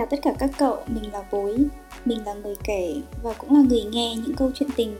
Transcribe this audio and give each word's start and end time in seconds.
Chào 0.00 0.06
tất 0.10 0.20
cả 0.22 0.32
các 0.38 0.50
cậu, 0.58 0.82
mình 0.86 1.12
là 1.12 1.24
Bối, 1.32 1.58
mình 2.04 2.26
là 2.26 2.34
người 2.34 2.54
kể 2.64 3.00
và 3.22 3.32
cũng 3.32 3.54
là 3.54 3.62
người 3.68 3.84
nghe 3.84 4.14
những 4.16 4.36
câu 4.36 4.50
chuyện 4.54 4.68
tình. 4.76 4.96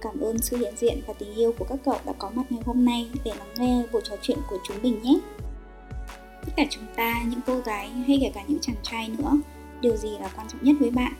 Cảm 0.00 0.20
ơn 0.20 0.38
sự 0.38 0.56
hiện 0.56 0.74
diện 0.76 1.00
và 1.06 1.14
tình 1.18 1.34
yêu 1.34 1.54
của 1.58 1.64
các 1.68 1.78
cậu 1.84 1.96
đã 2.04 2.12
có 2.18 2.30
mặt 2.34 2.42
ngày 2.50 2.60
hôm 2.66 2.84
nay 2.84 3.10
để 3.24 3.32
lắng 3.38 3.54
nghe 3.56 3.86
buổi 3.92 4.02
trò 4.04 4.16
chuyện 4.22 4.38
của 4.50 4.58
chúng 4.68 4.76
mình 4.82 5.02
nhé. 5.02 5.18
Tất 6.46 6.52
cả 6.56 6.64
chúng 6.70 6.84
ta, 6.96 7.22
những 7.26 7.40
cô 7.46 7.58
gái 7.60 7.88
hay 7.88 8.18
kể 8.20 8.30
cả 8.34 8.42
những 8.48 8.58
chàng 8.60 8.76
trai 8.82 9.10
nữa, 9.18 9.32
điều 9.80 9.96
gì 9.96 10.10
là 10.20 10.30
quan 10.36 10.48
trọng 10.48 10.64
nhất 10.64 10.76
với 10.80 10.90
bạn? 10.90 11.12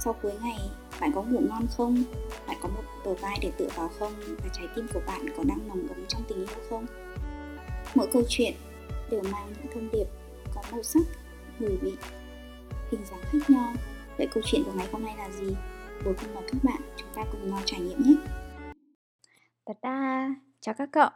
Sau 0.00 0.12
cuối 0.22 0.32
ngày, 0.42 0.58
bạn 1.00 1.12
có 1.14 1.22
ngủ 1.22 1.40
ngon 1.48 1.66
không? 1.76 2.04
Bạn 2.46 2.56
có 2.62 2.68
một 2.68 2.82
bờ 3.04 3.14
vai 3.14 3.38
để 3.42 3.50
tựa 3.58 3.68
vào 3.76 3.90
không? 3.98 4.12
Và 4.42 4.48
trái 4.52 4.66
tim 4.76 4.86
của 4.94 5.00
bạn 5.06 5.26
có 5.36 5.42
đang 5.44 5.68
nồng 5.68 5.88
ấm 5.88 6.04
trong 6.08 6.22
tình 6.28 6.38
yêu 6.38 6.62
không? 6.70 6.86
Mỗi 7.94 8.06
câu 8.12 8.22
chuyện 8.28 8.54
đều 9.10 9.22
mang 9.22 9.48
những 9.48 9.72
thông 9.74 9.90
điệp 9.92 10.06
có 10.54 10.62
màu 10.72 10.82
sắc, 10.82 11.02
mùi 11.58 11.76
vị, 11.76 11.92
hình 12.90 13.00
dáng 13.10 13.20
khác 13.22 13.50
nhau. 13.50 13.72
Vậy 14.18 14.28
câu 14.32 14.42
chuyện 14.46 14.64
của 14.64 14.72
ngày 14.72 14.88
hôm 14.92 15.04
nay 15.04 15.14
là 15.16 15.30
gì? 15.30 15.54
Bố 16.04 16.12
cùng 16.20 16.34
mời 16.34 16.44
các 16.52 16.64
bạn 16.64 16.82
chúng 16.96 17.08
ta 17.14 17.22
cùng 17.32 17.50
nhau 17.50 17.60
trải 17.64 17.80
nghiệm 17.80 18.02
nhé. 18.02 18.14
Tật 19.64 19.76
đa, 19.82 20.34
chào 20.60 20.74
các 20.78 20.88
cậu. 20.92 21.10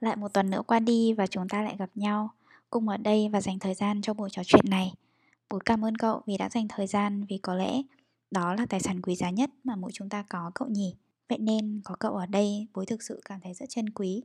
Lại 0.00 0.16
một 0.16 0.32
tuần 0.32 0.50
nữa 0.50 0.62
qua 0.66 0.80
đi 0.80 1.12
và 1.12 1.26
chúng 1.26 1.48
ta 1.48 1.62
lại 1.62 1.76
gặp 1.78 1.90
nhau 1.94 2.30
cùng 2.70 2.88
ở 2.88 2.96
đây 2.96 3.28
và 3.32 3.40
dành 3.40 3.58
thời 3.58 3.74
gian 3.74 4.02
cho 4.02 4.14
buổi 4.14 4.30
trò 4.30 4.42
chuyện 4.44 4.64
này. 4.70 4.94
Bố 5.50 5.58
cảm 5.64 5.84
ơn 5.84 5.96
cậu 5.96 6.22
vì 6.26 6.36
đã 6.36 6.48
dành 6.48 6.68
thời 6.68 6.86
gian 6.86 7.24
vì 7.28 7.38
có 7.38 7.54
lẽ 7.54 7.82
đó 8.30 8.54
là 8.54 8.66
tài 8.66 8.80
sản 8.80 9.00
quý 9.02 9.14
giá 9.14 9.30
nhất 9.30 9.50
mà 9.64 9.76
mỗi 9.76 9.90
chúng 9.92 10.08
ta 10.08 10.24
có 10.28 10.50
cậu 10.54 10.68
nhỉ. 10.68 10.94
Vậy 11.28 11.38
nên 11.38 11.80
có 11.84 11.94
cậu 12.00 12.14
ở 12.14 12.26
đây 12.26 12.66
bố 12.74 12.84
thực 12.84 13.02
sự 13.02 13.20
cảm 13.24 13.40
thấy 13.40 13.54
rất 13.54 13.66
chân 13.68 13.90
quý 13.90 14.22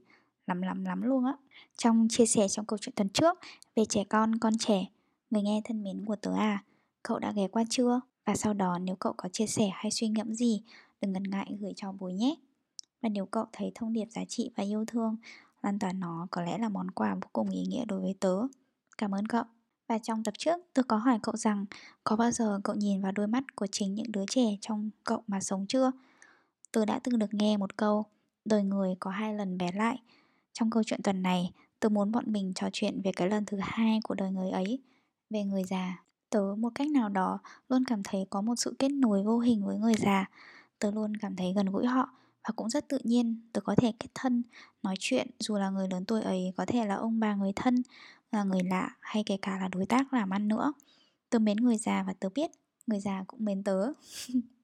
lắm 0.47 0.61
lắm 0.61 0.85
lắm 0.85 1.01
luôn 1.01 1.25
á. 1.25 1.33
Trong 1.77 2.07
chia 2.09 2.25
sẻ 2.25 2.47
trong 2.47 2.65
câu 2.65 2.77
chuyện 2.81 2.95
tuần 2.95 3.09
trước 3.09 3.39
về 3.75 3.85
trẻ 3.85 4.03
con, 4.09 4.39
con 4.39 4.57
trẻ, 4.57 4.85
người 5.29 5.41
nghe 5.41 5.61
thân 5.63 5.83
mến 5.83 6.05
của 6.05 6.15
tớ 6.15 6.35
à, 6.35 6.63
cậu 7.03 7.19
đã 7.19 7.31
ghé 7.31 7.47
qua 7.47 7.63
chưa? 7.69 8.01
Và 8.25 8.35
sau 8.35 8.53
đó 8.53 8.79
nếu 8.79 8.95
cậu 8.95 9.13
có 9.17 9.29
chia 9.29 9.47
sẻ 9.47 9.69
hay 9.73 9.91
suy 9.91 10.07
ngẫm 10.07 10.33
gì, 10.33 10.63
đừng 11.01 11.13
ngần 11.13 11.23
ngại 11.23 11.57
gửi 11.59 11.73
cho 11.75 11.91
bối 11.91 12.13
nhé. 12.13 12.35
Và 13.01 13.09
nếu 13.09 13.25
cậu 13.25 13.45
thấy 13.51 13.71
thông 13.75 13.93
điệp 13.93 14.07
giá 14.11 14.25
trị 14.25 14.51
và 14.55 14.63
yêu 14.63 14.85
thương, 14.87 15.15
lan 15.61 15.79
tỏa 15.79 15.93
nó 15.93 16.27
có 16.31 16.41
lẽ 16.41 16.57
là 16.57 16.69
món 16.69 16.91
quà 16.91 17.15
vô 17.15 17.29
cùng 17.33 17.49
ý 17.49 17.65
nghĩa 17.65 17.85
đối 17.85 18.01
với 18.01 18.15
tớ. 18.19 18.35
Cảm 18.97 19.15
ơn 19.15 19.27
cậu. 19.27 19.43
Và 19.87 19.97
trong 19.97 20.23
tập 20.23 20.33
trước, 20.37 20.59
tôi 20.73 20.83
có 20.83 20.97
hỏi 20.97 21.19
cậu 21.23 21.35
rằng 21.35 21.65
có 22.03 22.15
bao 22.15 22.31
giờ 22.31 22.59
cậu 22.63 22.75
nhìn 22.75 23.01
vào 23.01 23.11
đôi 23.11 23.27
mắt 23.27 23.55
của 23.55 23.67
chính 23.67 23.95
những 23.95 24.11
đứa 24.11 24.25
trẻ 24.29 24.57
trong 24.61 24.89
cậu 25.03 25.23
mà 25.27 25.39
sống 25.39 25.65
chưa? 25.67 25.91
Tôi 26.71 26.85
đã 26.85 26.99
từng 26.99 27.19
được 27.19 27.33
nghe 27.33 27.57
một 27.57 27.77
câu, 27.77 28.05
đời 28.45 28.63
người 28.63 28.95
có 28.99 29.11
hai 29.11 29.33
lần 29.33 29.57
bé 29.57 29.71
lại. 29.71 30.01
Trong 30.53 30.69
câu 30.69 30.83
chuyện 30.83 31.01
tuần 31.03 31.21
này, 31.21 31.51
tôi 31.79 31.89
muốn 31.89 32.11
bọn 32.11 32.31
mình 32.31 32.53
trò 32.53 32.69
chuyện 32.73 33.01
về 33.01 33.11
cái 33.15 33.29
lần 33.29 33.45
thứ 33.45 33.57
hai 33.61 33.99
của 34.03 34.15
đời 34.15 34.31
người 34.31 34.49
ấy, 34.49 34.79
về 35.29 35.43
người 35.43 35.63
già. 35.63 36.03
Tớ 36.29 36.55
một 36.57 36.69
cách 36.75 36.87
nào 36.89 37.09
đó 37.09 37.39
luôn 37.69 37.83
cảm 37.85 38.03
thấy 38.03 38.25
có 38.29 38.41
một 38.41 38.55
sự 38.57 38.75
kết 38.79 38.89
nối 38.89 39.23
vô 39.23 39.39
hình 39.39 39.65
với 39.65 39.77
người 39.77 39.93
già. 39.97 40.25
Tớ 40.79 40.91
luôn 40.91 41.17
cảm 41.17 41.35
thấy 41.35 41.53
gần 41.53 41.65
gũi 41.65 41.85
họ 41.85 42.09
và 42.43 42.53
cũng 42.55 42.69
rất 42.69 42.87
tự 42.87 42.99
nhiên 43.03 43.41
tớ 43.53 43.61
có 43.61 43.75
thể 43.75 43.91
kết 43.99 44.07
thân, 44.15 44.43
nói 44.83 44.95
chuyện 44.99 45.27
dù 45.39 45.57
là 45.57 45.69
người 45.69 45.87
lớn 45.89 46.05
tuổi 46.05 46.21
ấy 46.21 46.53
có 46.57 46.65
thể 46.65 46.85
là 46.85 46.95
ông 46.95 47.19
bà 47.19 47.35
người 47.35 47.51
thân, 47.55 47.83
là 48.31 48.43
người 48.43 48.61
lạ 48.63 48.95
hay 48.99 49.23
kể 49.25 49.37
cả 49.41 49.57
là 49.57 49.67
đối 49.67 49.85
tác 49.85 50.13
làm 50.13 50.29
ăn 50.29 50.47
nữa. 50.47 50.73
Tớ 51.29 51.39
mến 51.39 51.57
người 51.57 51.77
già 51.77 52.03
và 52.07 52.13
tớ 52.13 52.29
biết 52.35 52.51
người 52.87 52.99
già 52.99 53.23
cũng 53.27 53.45
mến 53.45 53.63
tớ. 53.63 53.93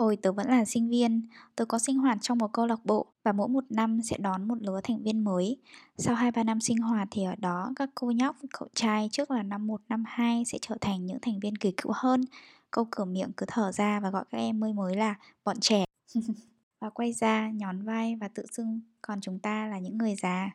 ôi 0.00 0.16
tớ 0.16 0.32
vẫn 0.32 0.48
là 0.48 0.64
sinh 0.64 0.88
viên, 0.88 1.22
tớ 1.56 1.64
có 1.64 1.78
sinh 1.78 1.98
hoạt 1.98 2.18
trong 2.20 2.38
một 2.38 2.52
câu 2.52 2.66
lạc 2.66 2.84
bộ 2.84 3.06
và 3.22 3.32
mỗi 3.32 3.48
một 3.48 3.64
năm 3.70 4.02
sẽ 4.02 4.16
đón 4.18 4.48
một 4.48 4.54
lứa 4.60 4.80
thành 4.84 5.02
viên 5.02 5.24
mới. 5.24 5.56
Sau 5.98 6.16
2-3 6.16 6.44
năm 6.44 6.60
sinh 6.60 6.78
hoạt 6.78 7.08
thì 7.10 7.24
ở 7.24 7.34
đó 7.38 7.72
các 7.76 7.90
cô 7.94 8.10
nhóc, 8.10 8.36
cậu 8.58 8.68
trai 8.74 9.08
trước 9.12 9.30
là 9.30 9.42
năm 9.42 9.66
1, 9.66 9.80
năm 9.88 10.04
2 10.06 10.44
sẽ 10.44 10.58
trở 10.62 10.76
thành 10.80 11.06
những 11.06 11.18
thành 11.22 11.40
viên 11.40 11.56
kỳ 11.56 11.72
cựu 11.72 11.92
hơn. 11.94 12.24
Câu 12.70 12.86
cửa 12.90 13.04
miệng 13.04 13.30
cứ 13.36 13.46
thở 13.48 13.72
ra 13.72 14.00
và 14.00 14.10
gọi 14.10 14.24
các 14.30 14.38
em 14.38 14.60
mới 14.60 14.72
mới 14.72 14.96
là 14.96 15.14
bọn 15.44 15.60
trẻ. 15.60 15.84
và 16.80 16.90
quay 16.90 17.12
ra, 17.12 17.50
nhón 17.50 17.82
vai 17.82 18.16
và 18.16 18.28
tự 18.28 18.46
xưng 18.52 18.80
còn 19.02 19.20
chúng 19.20 19.38
ta 19.38 19.66
là 19.66 19.78
những 19.78 19.98
người 19.98 20.14
già. 20.14 20.50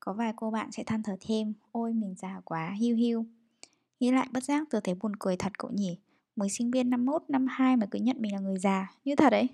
Có 0.00 0.12
vài 0.12 0.32
cô 0.36 0.50
bạn 0.50 0.72
sẽ 0.72 0.84
than 0.84 1.02
thở 1.02 1.16
thêm, 1.20 1.52
ôi 1.72 1.92
mình 1.92 2.14
già 2.18 2.40
quá, 2.44 2.70
hiu 2.80 2.96
hiu. 2.96 3.26
Nghĩ 4.00 4.10
lại 4.10 4.28
bất 4.32 4.44
giác 4.44 4.68
tôi 4.70 4.80
thấy 4.80 4.94
buồn 4.94 5.16
cười 5.16 5.36
thật 5.36 5.58
cậu 5.58 5.70
nhỉ 5.70 5.98
Mới 6.36 6.48
sinh 6.48 6.70
viên 6.70 6.90
năm 6.90 7.04
1, 7.04 7.22
năm 7.28 7.46
2 7.50 7.76
mà 7.76 7.86
cứ 7.90 7.98
nhận 7.98 8.16
mình 8.20 8.32
là 8.32 8.38
người 8.38 8.58
già. 8.58 8.92
Như 9.04 9.16
thật 9.16 9.30
đấy. 9.30 9.48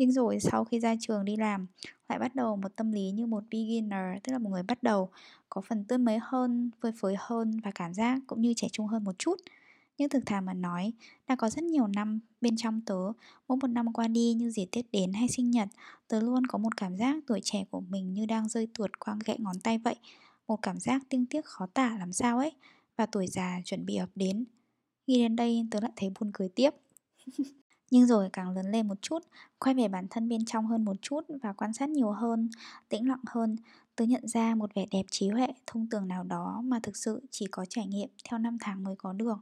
Nhưng 0.00 0.12
rồi 0.12 0.40
sau 0.40 0.64
khi 0.64 0.80
ra 0.80 0.94
trường 1.00 1.24
đi 1.24 1.36
làm 1.36 1.66
Lại 2.08 2.18
bắt 2.18 2.34
đầu 2.34 2.56
một 2.56 2.76
tâm 2.76 2.92
lý 2.92 3.10
như 3.10 3.26
một 3.26 3.44
beginner 3.50 4.22
Tức 4.22 4.32
là 4.32 4.38
một 4.38 4.50
người 4.50 4.62
bắt 4.62 4.82
đầu 4.82 5.08
Có 5.48 5.60
phần 5.60 5.84
tươi 5.84 5.98
mới 5.98 6.18
hơn, 6.22 6.70
phơi 6.80 6.92
phới 7.00 7.14
hơn 7.18 7.60
Và 7.64 7.70
cảm 7.70 7.94
giác 7.94 8.20
cũng 8.26 8.40
như 8.40 8.54
trẻ 8.56 8.68
trung 8.72 8.86
hơn 8.86 9.04
một 9.04 9.18
chút. 9.18 9.36
Nhưng 9.98 10.08
thực 10.08 10.26
thà 10.26 10.40
mà 10.40 10.54
nói 10.54 10.92
Đã 11.28 11.36
có 11.36 11.50
rất 11.50 11.64
nhiều 11.64 11.86
năm 11.86 12.20
bên 12.40 12.56
trong 12.56 12.80
tớ 12.80 13.12
Mỗi 13.48 13.58
một 13.62 13.68
năm 13.68 13.92
qua 13.92 14.08
đi 14.08 14.32
như 14.32 14.50
dịp 14.50 14.68
Tết 14.72 14.84
đến 14.92 15.12
hay 15.12 15.28
sinh 15.28 15.50
nhật 15.50 15.68
Tớ 16.08 16.20
luôn 16.20 16.46
có 16.46 16.58
một 16.58 16.76
cảm 16.76 16.96
giác 16.96 17.16
tuổi 17.26 17.40
trẻ 17.44 17.64
của 17.70 17.80
mình 17.80 18.14
Như 18.14 18.26
đang 18.26 18.48
rơi 18.48 18.68
tuột 18.74 18.90
qua 18.98 19.16
gậy 19.24 19.36
ngón 19.38 19.60
tay 19.60 19.78
vậy. 19.78 19.96
Một 20.48 20.62
cảm 20.62 20.80
giác 20.80 21.02
tinh 21.08 21.26
tiếc 21.26 21.44
khó 21.44 21.66
tả 21.66 21.96
làm 21.98 22.12
sao 22.12 22.38
ấy 22.38 22.52
Và 22.96 23.06
tuổi 23.06 23.26
già 23.26 23.60
chuẩn 23.64 23.86
bị 23.86 23.96
ập 23.96 24.08
đến. 24.14 24.44
Nghĩ 25.10 25.22
đến 25.22 25.36
đây 25.36 25.66
tớ 25.70 25.80
lại 25.80 25.90
thấy 25.96 26.10
buồn 26.20 26.30
cười 26.34 26.48
tiếp. 26.48 26.70
Nhưng 27.90 28.06
rồi 28.06 28.28
càng 28.32 28.50
lớn 28.50 28.70
lên 28.70 28.88
một 28.88 29.02
chút 29.02 29.18
Quay 29.58 29.74
về 29.74 29.88
bản 29.88 30.06
thân 30.10 30.28
bên 30.28 30.44
trong 30.44 30.66
hơn 30.66 30.84
một 30.84 30.96
chút 31.02 31.24
Và 31.42 31.52
quan 31.52 31.72
sát 31.72 31.88
nhiều 31.88 32.10
hơn 32.10 32.50
Tĩnh 32.88 33.08
lặng 33.08 33.20
hơn 33.26 33.56
Tớ 33.96 34.04
nhận 34.04 34.28
ra 34.28 34.54
một 34.54 34.74
vẻ 34.74 34.86
đẹp 34.90 35.02
trí 35.10 35.28
huệ 35.28 35.46
Thông 35.66 35.86
tường 35.86 36.08
nào 36.08 36.24
đó 36.24 36.60
mà 36.64 36.80
thực 36.82 36.96
sự 36.96 37.20
chỉ 37.30 37.46
có 37.50 37.64
trải 37.64 37.86
nghiệm 37.86 38.08
Theo 38.24 38.38
năm 38.38 38.58
tháng 38.60 38.84
mới 38.84 38.96
có 38.96 39.12
được. 39.12 39.38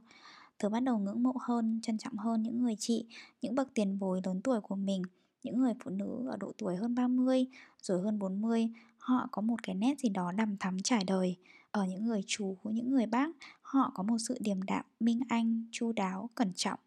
Tớ 0.57 0.69
bắt 0.69 0.79
đầu 0.79 0.97
ngưỡng 0.97 1.23
mộ 1.23 1.33
hơn, 1.41 1.79
trân 1.83 1.97
trọng 1.97 2.17
hơn 2.17 2.43
những 2.43 2.61
người 2.61 2.75
chị 2.79 3.05
Những 3.41 3.55
bậc 3.55 3.73
tiền 3.73 3.99
bối 3.99 4.21
lớn 4.23 4.41
tuổi 4.41 4.61
của 4.61 4.75
mình 4.75 5.01
Những 5.43 5.59
người 5.59 5.73
phụ 5.83 5.91
nữ 5.91 6.27
ở 6.29 6.37
độ 6.37 6.51
tuổi 6.57 6.75
hơn 6.75 6.95
30 6.95 7.45
Rồi 7.81 8.01
hơn 8.01 8.19
40 8.19 8.69
Họ 8.97 9.27
có 9.31 9.41
một 9.41 9.63
cái 9.63 9.75
nét 9.75 9.99
gì 9.99 10.09
đó 10.09 10.31
đằm 10.31 10.57
thắm 10.57 10.81
trải 10.83 11.03
đời 11.03 11.37
ở 11.71 11.85
những 11.85 12.05
người 12.05 12.23
chú, 12.27 12.57
những 12.63 12.91
người 12.91 13.05
bác, 13.05 13.29
họ 13.61 13.91
có 13.95 14.03
một 14.03 14.17
sự 14.27 14.37
điềm 14.39 14.63
đạm, 14.63 14.85
minh 14.99 15.21
anh, 15.29 15.65
chu 15.71 15.91
đáo, 15.91 16.29
cẩn 16.35 16.53
trọng. 16.55 16.79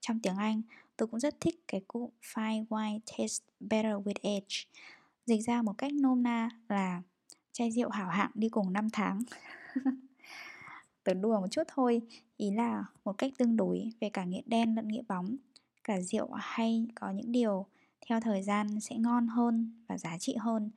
Trong 0.00 0.20
tiếng 0.20 0.36
Anh, 0.36 0.62
tôi 0.96 1.06
cũng 1.06 1.20
rất 1.20 1.40
thích 1.40 1.64
cái 1.68 1.80
cụm 1.88 2.10
Fine 2.22 2.66
wine 2.66 3.00
tastes 3.06 3.40
better 3.60 3.92
with 3.92 4.14
age. 4.22 4.64
Dịch 5.26 5.40
ra 5.46 5.62
một 5.62 5.78
cách 5.78 5.92
nôm 5.92 6.22
na 6.22 6.50
là 6.68 7.02
chai 7.52 7.70
rượu 7.70 7.90
hảo 7.90 8.08
hạng 8.08 8.30
đi 8.34 8.48
cùng 8.48 8.72
năm 8.72 8.90
tháng. 8.92 9.22
Tớ 11.04 11.14
đùa 11.14 11.40
một 11.40 11.46
chút 11.50 11.62
thôi, 11.68 12.02
ý 12.36 12.50
là 12.50 12.84
một 13.04 13.18
cách 13.18 13.32
tương 13.38 13.56
đối 13.56 13.90
về 14.00 14.10
cả 14.10 14.24
nghĩa 14.24 14.42
đen 14.46 14.74
lẫn 14.74 14.88
nghĩa 14.88 15.02
bóng. 15.08 15.36
Cả 15.84 16.00
rượu 16.00 16.28
hay 16.32 16.86
có 16.94 17.10
những 17.10 17.32
điều 17.32 17.66
theo 18.06 18.20
thời 18.20 18.42
gian 18.42 18.80
sẽ 18.80 18.96
ngon 18.96 19.28
hơn 19.28 19.72
và 19.88 19.98
giá 19.98 20.18
trị 20.18 20.36
hơn. 20.40 20.70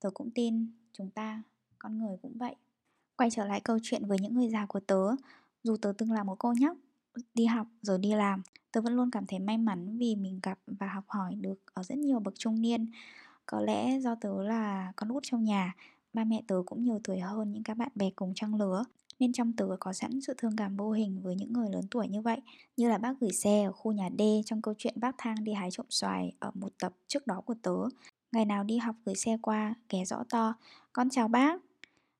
Tớ 0.00 0.10
cũng 0.14 0.30
tin 0.30 0.66
chúng 0.92 1.10
ta, 1.10 1.42
con 1.78 1.98
người 1.98 2.16
cũng 2.22 2.38
vậy. 2.38 2.54
Quay 3.16 3.30
trở 3.30 3.44
lại 3.44 3.60
câu 3.60 3.78
chuyện 3.82 4.04
với 4.06 4.18
những 4.20 4.34
người 4.34 4.48
già 4.48 4.66
của 4.66 4.80
tớ. 4.80 5.02
Dù 5.62 5.76
tớ 5.76 5.92
từng 5.98 6.12
là 6.12 6.24
một 6.24 6.36
cô 6.38 6.52
nhóc 6.58 6.76
Đi 7.34 7.46
học 7.46 7.66
rồi 7.82 7.98
đi 7.98 8.14
làm 8.14 8.42
Tớ 8.72 8.80
vẫn 8.80 8.96
luôn 8.96 9.10
cảm 9.10 9.26
thấy 9.26 9.38
may 9.38 9.58
mắn 9.58 9.98
vì 9.98 10.16
mình 10.16 10.40
gặp 10.42 10.58
và 10.66 10.86
học 10.86 11.04
hỏi 11.08 11.34
được 11.34 11.58
ở 11.74 11.82
rất 11.82 11.98
nhiều 11.98 12.20
bậc 12.20 12.34
trung 12.38 12.60
niên. 12.60 12.86
Có 13.46 13.60
lẽ 13.60 14.00
do 14.00 14.14
tớ 14.14 14.42
là 14.42 14.92
con 14.96 15.08
út 15.08 15.22
trong 15.26 15.44
nhà 15.44 15.74
Ba 16.12 16.24
mẹ 16.24 16.42
tớ 16.46 16.62
cũng 16.66 16.82
nhiều 16.84 17.00
tuổi 17.04 17.18
hơn 17.18 17.52
những 17.52 17.62
các 17.62 17.76
bạn 17.76 17.92
bè 17.94 18.10
cùng 18.16 18.34
trang 18.34 18.54
lứa 18.54 18.84
nên 19.18 19.32
trong 19.32 19.52
tớ 19.52 19.66
có 19.80 19.92
sẵn 19.92 20.20
sự 20.20 20.34
thương 20.38 20.56
cảm 20.56 20.76
vô 20.76 20.92
hình 20.92 21.20
với 21.22 21.34
những 21.34 21.52
người 21.52 21.70
lớn 21.70 21.84
tuổi 21.90 22.08
như 22.08 22.20
vậy 22.20 22.40
Như 22.76 22.88
là 22.88 22.98
bác 22.98 23.14
gửi 23.20 23.32
xe 23.32 23.64
ở 23.64 23.72
khu 23.72 23.92
nhà 23.92 24.10
D 24.18 24.22
trong 24.46 24.62
câu 24.62 24.74
chuyện 24.78 24.94
bác 24.96 25.14
thang 25.18 25.44
đi 25.44 25.52
hái 25.52 25.70
trộm 25.70 25.86
xoài 25.90 26.32
ở 26.38 26.50
một 26.54 26.72
tập 26.78 26.92
trước 27.06 27.26
đó 27.26 27.40
của 27.40 27.54
tớ. 27.62 27.76
Ngày 28.32 28.44
nào 28.44 28.64
đi 28.64 28.78
học 28.78 28.96
gửi 29.04 29.14
xe 29.14 29.36
qua, 29.42 29.74
ghé 29.90 30.04
rõ 30.04 30.24
to 30.30 30.54
Con 30.92 31.10
chào 31.10 31.28
bác, 31.28 31.60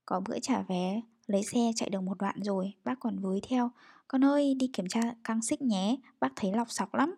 có 0.07 0.21
bữa 0.21 0.39
trả 0.39 0.63
vé, 0.63 1.01
lấy 1.27 1.43
xe 1.43 1.71
chạy 1.77 1.91
được 1.91 2.01
một 2.01 2.19
đoạn 2.19 2.43
rồi, 2.43 2.73
bác 2.85 3.01
còn 3.01 3.19
với 3.19 3.41
theo. 3.49 3.71
Con 4.09 4.25
ơi, 4.25 4.55
đi 4.55 4.71
kiểm 4.73 4.89
tra 4.89 5.01
căng 5.25 5.43
xích 5.43 5.63
nhé, 5.63 5.97
bác 6.21 6.33
thấy 6.37 6.53
lọc 6.53 6.71
sọc 6.71 6.95
lắm. 6.95 7.15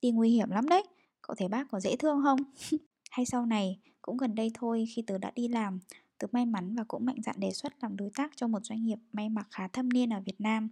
Đi 0.00 0.10
nguy 0.10 0.30
hiểm 0.30 0.50
lắm 0.50 0.68
đấy, 0.68 0.82
cậu 1.22 1.36
thấy 1.38 1.48
bác 1.48 1.70
có 1.70 1.80
dễ 1.80 1.96
thương 1.96 2.20
không? 2.22 2.38
Hay 3.10 3.26
sau 3.26 3.46
này, 3.46 3.78
cũng 4.02 4.16
gần 4.16 4.34
đây 4.34 4.50
thôi 4.54 4.84
khi 4.94 5.02
tớ 5.06 5.18
đã 5.18 5.32
đi 5.34 5.48
làm, 5.48 5.80
tớ 6.18 6.26
may 6.32 6.46
mắn 6.46 6.74
và 6.76 6.84
cũng 6.88 7.06
mạnh 7.06 7.22
dạn 7.22 7.40
đề 7.40 7.50
xuất 7.50 7.72
làm 7.82 7.96
đối 7.96 8.10
tác 8.14 8.32
cho 8.36 8.46
một 8.46 8.64
doanh 8.64 8.84
nghiệp 8.84 8.98
may 9.12 9.28
mặc 9.28 9.46
khá 9.50 9.68
thâm 9.68 9.88
niên 9.88 10.10
ở 10.10 10.20
Việt 10.20 10.40
Nam. 10.40 10.68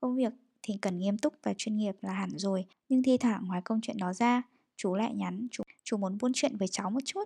Công 0.00 0.16
việc 0.16 0.32
thì 0.62 0.74
cần 0.82 0.98
nghiêm 0.98 1.18
túc 1.18 1.34
và 1.42 1.54
chuyên 1.56 1.76
nghiệp 1.76 1.96
là 2.00 2.12
hẳn 2.12 2.30
rồi, 2.36 2.66
nhưng 2.88 3.02
thi 3.02 3.16
thoảng 3.16 3.44
ngoài 3.46 3.62
công 3.64 3.80
chuyện 3.80 3.96
đó 3.96 4.12
ra, 4.12 4.42
chú 4.76 4.94
lại 4.94 5.14
nhắn, 5.14 5.46
chú, 5.50 5.62
chú 5.84 5.96
muốn 5.96 6.18
buôn 6.20 6.32
chuyện 6.34 6.56
với 6.56 6.68
cháu 6.68 6.90
một 6.90 7.00
chút, 7.04 7.24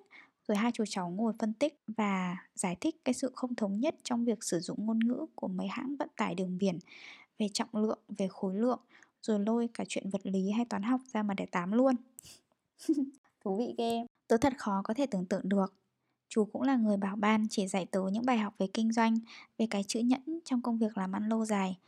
rồi 0.50 0.56
hai 0.56 0.72
chú 0.72 0.84
cháu 0.88 1.10
ngồi 1.10 1.32
phân 1.38 1.52
tích 1.52 1.80
và 1.86 2.36
giải 2.54 2.76
thích 2.80 2.96
cái 3.04 3.14
sự 3.14 3.30
không 3.34 3.54
thống 3.54 3.80
nhất 3.80 3.96
trong 4.02 4.24
việc 4.24 4.44
sử 4.44 4.60
dụng 4.60 4.86
ngôn 4.86 4.98
ngữ 4.98 5.26
của 5.34 5.48
mấy 5.48 5.68
hãng 5.68 5.96
vận 5.96 6.08
tải 6.16 6.34
đường 6.34 6.58
biển 6.58 6.78
về 7.38 7.48
trọng 7.52 7.68
lượng, 7.72 7.98
về 8.18 8.28
khối 8.28 8.54
lượng, 8.54 8.80
rồi 9.22 9.40
lôi 9.40 9.68
cả 9.74 9.84
chuyện 9.88 10.10
vật 10.10 10.20
lý 10.24 10.50
hay 10.50 10.64
toán 10.64 10.82
học 10.82 11.00
ra 11.12 11.22
mà 11.22 11.34
để 11.34 11.46
tám 11.46 11.72
luôn. 11.72 11.94
Thú 13.44 13.56
vị 13.56 13.74
ghê. 13.78 14.06
Tớ 14.28 14.36
thật 14.36 14.52
khó 14.58 14.80
có 14.84 14.94
thể 14.94 15.06
tưởng 15.06 15.26
tượng 15.26 15.48
được. 15.48 15.74
Chú 16.28 16.44
cũng 16.44 16.62
là 16.62 16.76
người 16.76 16.96
bảo 16.96 17.16
ban 17.16 17.46
chỉ 17.50 17.66
dạy 17.66 17.86
tớ 17.86 18.00
những 18.12 18.26
bài 18.26 18.38
học 18.38 18.54
về 18.58 18.66
kinh 18.74 18.92
doanh, 18.92 19.18
về 19.58 19.66
cái 19.70 19.84
chữ 19.88 20.00
nhẫn 20.00 20.40
trong 20.44 20.62
công 20.62 20.78
việc 20.78 20.98
làm 20.98 21.12
ăn 21.12 21.28
lâu 21.28 21.44
dài. 21.44 21.78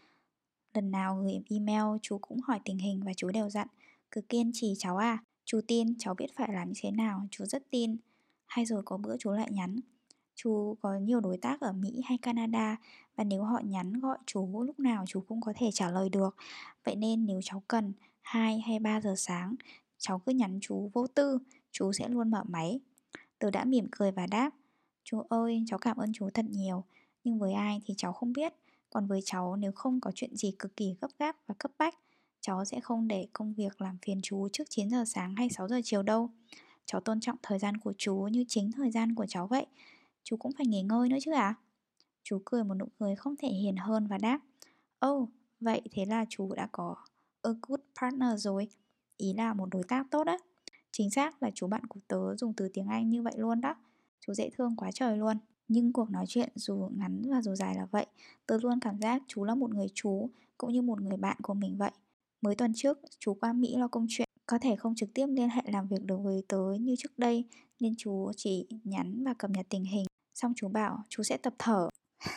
Lần 0.75 0.91
nào 0.91 1.23
gửi 1.23 1.43
email 1.50 1.99
chú 2.03 2.19
cũng 2.19 2.41
hỏi 2.41 2.61
tình 2.65 2.79
hình 2.79 3.03
và 3.05 3.12
chú 3.17 3.31
đều 3.31 3.50
dặn 3.50 3.69
Cứ 4.11 4.20
kiên 4.20 4.50
trì 4.55 4.75
cháu 4.79 4.97
à 4.97 5.25
Chú 5.44 5.61
tin 5.67 5.94
cháu 5.99 6.15
biết 6.15 6.37
phải 6.37 6.53
làm 6.53 6.69
như 6.69 6.81
thế 6.82 6.91
nào 6.91 7.26
Chú 7.31 7.44
rất 7.44 7.70
tin 7.70 7.97
hay 8.53 8.65
rồi 8.65 8.83
có 8.85 8.97
bữa 8.97 9.17
chú 9.17 9.31
lại 9.31 9.49
nhắn. 9.51 9.81
Chú 10.35 10.77
có 10.81 10.95
nhiều 10.95 11.21
đối 11.21 11.37
tác 11.37 11.61
ở 11.61 11.73
Mỹ 11.73 12.03
hay 12.05 12.19
Canada 12.19 12.77
Và 13.17 13.25
nếu 13.25 13.43
họ 13.43 13.61
nhắn 13.65 14.01
gọi 14.01 14.19
chú, 14.27 14.63
lúc 14.63 14.81
nào 14.81 15.05
chú 15.09 15.21
cũng 15.21 15.41
có 15.41 15.53
thể 15.57 15.71
trả 15.73 15.91
lời 15.91 16.09
được. 16.09 16.37
Vậy 16.85 16.97
nên 16.97 17.27
nếu 17.27 17.41
cháu 17.43 17.63
cần 17.69 17.93
2 18.21 18.61
hay 18.61 18.79
3 18.79 19.01
giờ 19.01 19.15
sáng, 19.17 19.55
Cháu 19.99 20.19
cứ 20.19 20.33
nhắn 20.33 20.59
chú 20.63 20.91
vô 20.93 21.07
tư, 21.07 21.39
Chú 21.71 21.93
sẽ 21.93 22.09
luôn 22.09 22.31
mở 22.31 22.43
máy. 22.49 22.81
Tớ 23.39 23.51
đã 23.51 23.65
mỉm 23.65 23.87
cười 23.91 24.13
và 24.13 24.27
đáp, 24.27 24.51
Chú 25.05 25.23
ơi, 25.29 25.65
cháu 25.67 25.79
cảm 25.79 25.97
ơn 25.97 26.13
chú 26.13 26.31
thật 26.35 26.45
nhiều, 26.51 26.85
Nhưng 27.25 27.39
với 27.39 27.53
ai 27.53 27.81
thì 27.85 27.95
cháu 27.97 28.13
không 28.13 28.33
biết. 28.33 28.53
Còn 28.91 29.07
với 29.07 29.21
cháu, 29.25 29.57
nếu 29.57 29.73
không 29.73 30.01
có 30.01 30.13
chuyện 30.15 30.37
gì 30.37 30.55
cực 30.59 30.77
kỳ 30.77 30.97
gấp 31.01 31.09
gáp 31.19 31.37
và 31.47 31.55
cấp 31.59 31.71
bách, 31.79 31.95
Cháu 32.41 32.65
sẽ 32.65 32.81
không 32.81 33.09
để 33.09 33.29
công 33.33 33.55
việc 33.55 33.81
làm 33.81 33.99
phiền 34.03 34.21
chú 34.23 34.49
trước 34.53 34.65
9 34.71 34.91
giờ 34.91 35.05
sáng 35.07 35.35
hay 35.37 35.51
6 35.51 35.69
giờ 35.69 35.81
chiều 35.85 36.03
đâu. 36.03 36.31
Cháu 36.87 37.00
tôn 37.00 37.20
trọng 37.20 37.37
thời 37.43 37.58
gian 37.58 37.76
của 37.76 37.93
chú 37.99 38.17
như 38.17 38.44
chính 38.49 38.73
thời 38.73 38.90
gian 38.90 39.14
của 39.14 39.26
cháu 39.26 39.46
vậy. 39.46 39.67
Chú 40.25 40.37
cũng 40.37 40.52
phải 40.58 40.67
nghỉ 40.67 40.82
ngơi 40.82 41.08
nữa 41.08 41.19
chứ 41.23 41.32
à 41.32 41.55
Chú 42.23 42.43
cười 42.44 42.64
một 42.64 42.75
nụ 42.75 42.87
cười 42.99 43.17
không 43.17 43.37
thể 43.37 43.49
hiền 43.49 43.76
hơn 43.76 44.06
và 44.06 44.19
đáp. 44.19 44.40
Oh, 45.06 45.29
vậy 45.61 45.81
thế 45.93 46.05
là 46.05 46.25
chú 46.29 46.55
đã 46.55 46.69
có 46.73 46.96
a 47.43 47.50
good 47.62 47.81
partner 48.00 48.44
rồi. 48.44 48.69
Ý 49.17 49.32
là 49.32 49.55
một 49.55 49.69
đối 49.70 49.82
tác 49.88 50.06
tốt 50.11 50.26
á. 50.26 50.38
Chính 50.93 51.11
xác 51.11 51.43
là 51.43 51.50
chú 51.55 51.67
bạn 51.67 51.87
của 51.87 52.00
tớ 52.08 52.37
dùng 52.37 52.52
từ 52.56 52.69
tiếng 52.73 52.87
Anh 52.87 53.11
như 53.11 53.23
vậy 53.23 53.34
luôn 53.37 53.61
đó. 53.61 53.75
Chú 54.20 54.34
dễ 54.34 54.50
thương 54.56 54.76
quá 54.76 54.90
trời 54.94 55.17
luôn. 55.17 55.37
Nhưng 55.69 55.93
cuộc 55.93 56.11
nói 56.11 56.25
chuyện 56.29 56.49
dù 56.55 56.88
ngắn 56.96 57.23
và 57.31 57.43
dù 57.43 57.55
dài 57.55 57.75
là 57.75 57.87
vậy 57.90 58.06
Tớ 58.46 58.58
luôn 58.62 58.81
cảm 58.81 59.00
giác 59.00 59.23
chú 59.26 59.44
là 59.44 59.55
một 59.55 59.75
người 59.75 59.87
chú 59.94 60.31
Cũng 60.58 60.73
như 60.73 60.82
một 60.82 61.00
người 61.00 61.17
bạn 61.17 61.37
của 61.43 61.55
mình 61.55 61.76
vậy. 61.79 61.90
Mới 62.40 62.55
tuần 62.55 62.73
trước 62.75 62.99
chú 63.19 63.34
qua 63.34 63.52
Mỹ 63.52 63.76
lo 63.76 63.88
công 63.88 64.06
chuyện. 64.08 64.29
Có 64.53 64.59
thể 64.59 64.77
không 64.77 64.95
trực 64.95 65.15
tiếp 65.15 65.27
liên 65.27 65.49
hệ 65.49 65.63
làm 65.65 65.89
việc 65.89 66.03
được 66.05 66.17
với 66.23 66.43
tớ 66.49 66.73
như 66.81 66.95
trước 66.99 67.19
đây 67.19 67.45
Nên 67.81 67.95
chú 67.99 68.33
chỉ 68.37 68.67
nhắn 68.85 69.25
và 69.25 69.35
cập 69.35 69.51
nhật 69.51 69.67
tình 69.69 69.85
hình 69.85 70.05
Xong 70.35 70.53
chú 70.57 70.69
bảo 70.69 71.05
chú 71.09 71.23
sẽ 71.23 71.37
tập 71.37 71.55
thở 71.59 71.89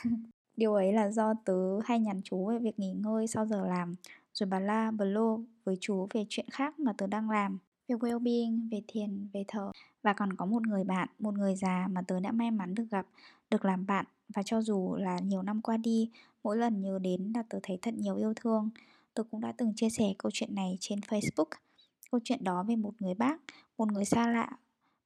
Điều 0.57 0.73
ấy 0.73 0.93
là 0.93 1.11
do 1.11 1.33
tớ 1.45 1.79
hay 1.85 1.99
nhắn 1.99 2.21
chú 2.23 2.45
về 2.45 2.59
việc 2.59 2.79
nghỉ 2.79 2.91
ngơi 2.91 3.27
sau 3.27 3.45
giờ 3.45 3.67
làm 3.67 3.95
Rồi 4.33 4.49
bà 4.49 4.59
la 4.59 4.91
bờ 4.91 5.05
lô 5.05 5.39
với 5.63 5.77
chú 5.79 6.07
về 6.13 6.25
chuyện 6.29 6.45
khác 6.51 6.79
mà 6.79 6.93
tớ 6.93 7.07
đang 7.07 7.29
làm 7.29 7.57
về 7.87 7.95
well-being, 7.95 8.69
về 8.71 8.81
thiền, 8.87 9.27
về 9.33 9.43
thở 9.47 9.71
và 10.03 10.13
còn 10.13 10.33
có 10.33 10.45
một 10.45 10.67
người 10.67 10.83
bạn, 10.83 11.09
một 11.19 11.33
người 11.33 11.55
già 11.55 11.87
mà 11.91 12.01
tớ 12.01 12.19
đã 12.19 12.31
may 12.31 12.51
mắn 12.51 12.75
được 12.75 12.85
gặp, 12.91 13.07
được 13.49 13.65
làm 13.65 13.85
bạn 13.85 14.05
và 14.35 14.43
cho 14.43 14.61
dù 14.61 14.95
là 14.95 15.19
nhiều 15.19 15.41
năm 15.41 15.61
qua 15.61 15.77
đi, 15.77 16.09
mỗi 16.43 16.57
lần 16.57 16.81
nhớ 16.81 16.99
đến 17.01 17.31
là 17.35 17.43
tớ 17.49 17.59
thấy 17.63 17.79
thật 17.81 17.93
nhiều 17.93 18.15
yêu 18.15 18.33
thương. 18.35 18.69
Tớ 19.13 19.23
cũng 19.31 19.41
đã 19.41 19.51
từng 19.57 19.73
chia 19.75 19.89
sẻ 19.89 20.13
câu 20.17 20.29
chuyện 20.33 20.55
này 20.55 20.77
trên 20.79 20.99
Facebook. 20.99 21.64
Câu 22.11 22.21
chuyện 22.23 22.43
đó 22.43 22.63
về 22.63 22.75
một 22.75 23.01
người 23.01 23.13
bác, 23.13 23.37
một 23.77 23.91
người 23.91 24.05
xa 24.05 24.27
lạ, 24.27 24.49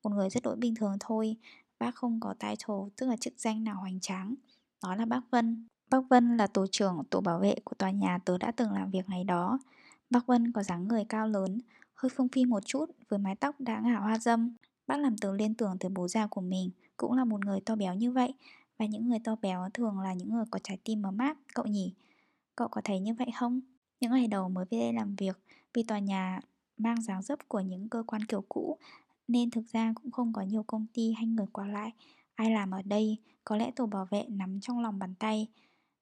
một 0.04 0.10
người 0.10 0.30
rất 0.30 0.44
đổi 0.44 0.56
bình 0.56 0.76
thường 0.76 0.98
thôi. 1.00 1.38
Bác 1.80 1.96
không 1.96 2.20
có 2.20 2.34
title, 2.34 2.76
tức 2.96 3.08
là 3.08 3.18
chức 3.18 3.34
danh 3.38 3.64
nào 3.64 3.76
hoành 3.76 4.00
tráng. 4.00 4.36
Đó 4.84 4.96
là 4.96 5.06
bác 5.06 5.22
Vân. 5.32 5.68
Bác 5.90 6.00
Vân 6.10 6.38
là 6.38 6.48
tổ 6.48 6.68
trưởng 6.68 7.04
tổ 7.10 7.22
bảo 7.22 7.40
vệ 7.40 7.56
của 7.64 7.74
tòa 7.74 7.92
nhà 7.92 8.18
tớ 8.26 8.38
đã 8.38 8.52
từng 8.52 8.72
làm 8.72 8.92
việc 8.92 9.10
ngày 9.10 9.24
đó. 9.24 9.60
Bác 10.10 10.26
Vân 10.26 10.52
có 10.52 10.64
dáng 10.64 10.88
người 10.88 11.06
cao 11.06 11.28
lớn, 11.28 11.60
hơi 11.96 12.10
phương 12.16 12.28
phi 12.28 12.46
một 12.46 12.66
chút 12.66 12.86
với 13.10 13.20
mái 13.20 13.36
tóc 13.36 13.56
đã 13.60 13.80
ngả 13.80 14.00
hoa 14.00 14.20
dâm. 14.20 14.56
Bác 14.88 14.98
làm 15.00 15.18
tớ 15.18 15.34
liên 15.34 15.54
tưởng 15.54 15.78
tới 15.80 15.90
bố 15.90 16.08
già 16.08 16.28
của 16.28 16.42
mình, 16.42 16.72
cũng 16.98 17.14
là 17.14 17.26
một 17.26 17.46
người 17.46 17.62
to 17.62 17.76
béo 17.76 17.96
như 17.96 18.12
vậy. 18.12 18.34
Và 18.78 18.86
những 18.86 19.10
người 19.10 19.20
to 19.20 19.36
béo 19.42 19.70
thường 19.74 20.00
là 20.00 20.14
những 20.14 20.30
người 20.30 20.46
có 20.52 20.60
trái 20.64 20.78
tim 20.84 21.04
ấm 21.04 21.18
áp, 21.18 21.38
cậu 21.54 21.66
nhỉ? 21.66 21.94
Cậu 22.56 22.68
có 22.68 22.82
thấy 22.84 23.00
như 23.00 23.14
vậy 23.14 23.28
không? 23.40 23.62
Những 24.00 24.12
ngày 24.12 24.28
đầu 24.28 24.50
mới 24.50 24.66
về 24.72 24.80
đây 24.80 24.94
làm 24.94 25.16
việc, 25.16 25.40
vì 25.74 25.84
tòa 25.84 26.00
nhà 26.00 26.40
mang 26.80 27.02
dáng 27.02 27.22
dấp 27.22 27.48
của 27.48 27.60
những 27.60 27.90
cơ 27.90 28.04
quan 28.08 28.26
kiểu 28.26 28.44
cũ, 28.50 28.78
nên 29.28 29.52
thực 29.52 29.66
ra 29.72 29.94
cũng 29.96 30.12
không 30.12 30.34
có 30.34 30.42
nhiều 30.42 30.64
công 30.64 30.86
ty 30.94 31.12
hay 31.12 31.26
người 31.26 31.48
qua 31.52 31.68
lại. 31.68 31.92
Ai 32.36 32.52
làm 32.52 32.72
ở 32.72 32.82
đây, 32.82 33.18
có 33.44 33.58
lẽ 33.58 33.72
tổ 33.76 33.86
bảo 33.86 34.06
vệ 34.06 34.24
nắm 34.30 34.60
trong 34.60 34.80
lòng 34.80 35.00
bàn 35.00 35.14
tay. 35.20 35.48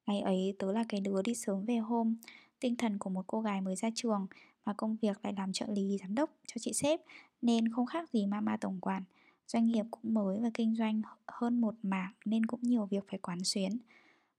Ngày 0.06 0.21
ấy 0.21 0.56
tớ 0.59 0.71
là 0.71 0.83
cái 0.89 1.01
đứa 1.01 1.21
đi 1.21 1.35
sớm 1.35 1.65
về 1.65 1.77
hôm, 1.77 2.15
tinh 2.59 2.75
thần 2.75 2.97
của 2.97 3.09
một 3.09 3.24
cô 3.27 3.41
gái 3.41 3.62
mới 3.62 3.75
ra 3.75 3.89
trường 3.95 4.27
mà 4.65 4.74
công 4.74 4.95
việc 5.01 5.19
lại 5.24 5.33
làm 5.38 5.53
trợ 5.53 5.65
lý 5.69 5.97
giám 6.01 6.15
đốc 6.15 6.29
cho 6.47 6.56
chị 6.59 6.74
sếp 6.74 7.01
nên 7.41 7.71
không 7.71 7.85
khác 7.85 8.09
gì 8.09 8.25
mama 8.25 8.57
tổng 8.57 8.80
quản. 8.81 9.03
Doanh 9.47 9.68
nghiệp 9.68 9.85
cũng 9.91 10.13
mới 10.13 10.39
và 10.39 10.50
kinh 10.53 10.75
doanh 10.75 11.01
hơn 11.27 11.62
một 11.62 11.75
mảng 11.83 12.13
nên 12.25 12.45
cũng 12.45 12.59
nhiều 12.63 12.85
việc 12.85 13.03
phải 13.09 13.19
quán 13.19 13.44
xuyến. 13.44 13.77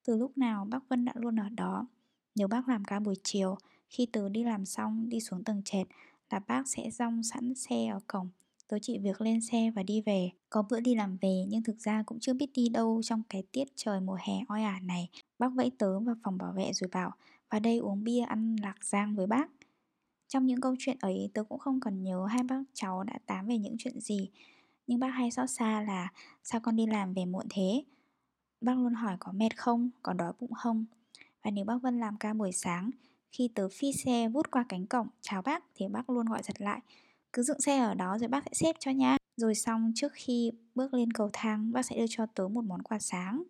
Từ 0.05 0.17
lúc 0.17 0.39
nào 0.39 0.65
bác 0.65 0.89
Vân 0.89 1.05
đã 1.05 1.13
luôn 1.17 1.37
ở 1.37 1.49
đó. 1.49 1.87
Nếu 2.35 2.49
bác 2.49 2.69
làm 2.69 2.85
ca 2.85 3.01
buổi 3.01 3.15
chiều, 3.23 3.59
khi 3.89 4.07
tớ 4.07 4.29
đi 4.29 4.45
làm 4.45 4.67
xong 4.67 5.09
đi 5.09 5.21
xuống 5.21 5.45
tầng 5.45 5.63
trệt 5.65 5.87
là 6.31 6.39
bác 6.39 6.69
sẽ 6.69 6.91
rong 6.91 7.23
sẵn 7.23 7.55
xe 7.55 7.87
ở 7.87 8.01
cổng. 8.07 8.29
Tớ 8.69 8.79
chỉ 8.83 8.99
việc 8.99 9.21
lên 9.21 9.41
xe 9.41 9.71
và 9.71 9.83
đi 9.83 10.03
về. 10.07 10.31
Có 10.51 10.65
bữa 10.71 10.81
đi 10.81 10.95
làm 10.95 11.17
về 11.21 11.45
nhưng 11.49 11.63
thực 11.63 11.79
ra 11.79 12.03
cũng 12.07 12.21
chưa 12.21 12.35
biết 12.35 12.51
đi 12.55 12.69
đâu 12.69 13.01
trong 13.05 13.23
cái 13.29 13.43
tiết 13.53 13.69
trời 13.77 14.01
mùa 14.01 14.19
hè 14.27 14.35
oi 14.49 14.63
ả 14.63 14.81
này. 14.83 15.09
Bác 15.39 15.49
vẫy 15.55 15.71
tớ 15.79 16.01
vào 16.01 16.17
phòng 16.25 16.39
bảo 16.39 16.53
vệ 16.53 16.73
rồi 16.73 16.89
bảo 16.93 17.13
vào 17.51 17.61
đây 17.61 17.79
uống 17.79 18.05
bia 18.05 18.21
ăn 18.21 18.57
lạc 18.63 18.85
giang 18.85 19.17
với 19.17 19.27
bác. 19.27 19.51
Trong 20.29 20.47
những 20.47 20.61
câu 20.61 20.75
chuyện 20.79 20.97
ấy 21.01 21.31
tớ 21.35 21.45
cũng 21.45 21.59
không 21.59 21.81
còn 21.81 22.03
nhớ 22.03 22.27
hai 22.27 22.43
bác 22.43 22.63
cháu 22.73 23.05
đã 23.05 23.19
tám 23.27 23.47
về 23.47 23.59
những 23.59 23.77
chuyện 23.79 24.01
gì 24.01 24.31
Nhưng 24.87 25.01
bác 25.01 25.09
hay 25.09 25.31
xót 25.31 25.51
xa 25.51 25.83
là 25.83 26.13
sao 26.43 26.61
con 26.61 26.77
đi 26.77 26.87
làm 26.87 27.15
về 27.15 27.25
muộn 27.25 27.47
thế 27.51 27.85
Bác 28.61 28.79
luôn 28.79 28.95
hỏi 28.95 29.17
có 29.21 29.33
mệt 29.33 29.57
không, 29.57 29.91
có 30.03 30.13
đói 30.13 30.33
bụng 30.41 30.53
không 30.53 30.85
Và 31.43 31.51
nếu 31.51 31.65
bác 31.65 31.83
Vân 31.83 32.01
làm 32.01 32.17
ca 32.17 32.35
buổi 32.35 32.53
sáng 32.53 32.91
khi 33.31 33.49
tớ 33.55 33.69
phi 33.73 33.93
xe 33.93 34.29
vút 34.29 34.51
qua 34.51 34.65
cánh 34.69 34.87
cổng 34.87 35.09
chào 35.21 35.43
bác 35.43 35.65
thì 35.75 35.89
bác 35.89 36.11
luôn 36.11 36.27
gọi 36.27 36.43
giật 36.43 36.61
lại. 36.61 36.81
Cứ 37.33 37.43
dựng 37.43 37.61
xe 37.61 37.79
ở 37.79 37.95
đó 37.95 38.19
rồi 38.19 38.29
bác 38.29 38.45
sẽ 38.45 38.51
xếp 38.55 38.77
cho 38.79 38.91
nha 38.91 39.17
Rồi 39.37 39.55
xong 39.55 39.93
trước 39.95 40.13
khi 40.15 40.53
bước 40.75 40.95
lên 40.95 41.13
cầu 41.13 41.31
thang 41.33 41.73
bác 41.73 41.83
sẽ 41.83 41.97
đưa 41.97 42.07
cho 42.09 42.27
tớ 42.27 42.49
một 42.49 42.65
món 42.65 42.83
quà 42.83 42.99
sáng. 42.99 43.43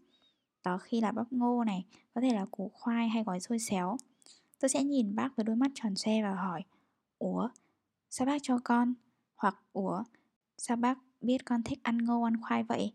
Đó 0.65 0.79
khi 0.79 1.01
là 1.01 1.13
bắp 1.13 1.33
ngô 1.33 1.65
này, 1.65 1.85
có 2.15 2.21
thể 2.21 2.35
là 2.35 2.47
củ 2.51 2.71
khoai 2.75 3.09
hay 3.09 3.25
gói 3.25 3.41
xôi 3.41 3.59
xéo. 3.59 3.97
Tớ 4.61 4.69
sẽ 4.69 4.85
nhìn 4.85 5.15
bác 5.15 5.37
với 5.37 5.45
đôi 5.45 5.57
mắt 5.57 5.71
tròn 5.75 5.97
xe 5.97 6.23
và 6.23 6.35
hỏi 6.35 6.65
Ủa, 7.19 7.49
sao 8.11 8.27
bác 8.27 8.39
cho 8.43 8.59
con? 8.65 8.95
Hoặc 9.37 9.57
Ủa, 9.73 10.03
sao 10.59 10.77
bác 10.77 10.99
biết 11.21 11.45
con 11.45 11.63
thích 11.63 11.79
ăn 11.83 11.99
ngô 11.99 12.23
ăn 12.23 12.41
khoai 12.43 12.63
vậy? 12.63 12.93